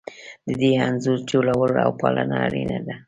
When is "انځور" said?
0.87-1.19